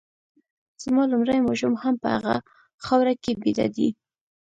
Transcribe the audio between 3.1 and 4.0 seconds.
کي بیده دی